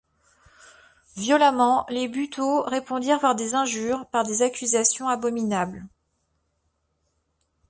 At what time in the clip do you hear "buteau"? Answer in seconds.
2.07-2.63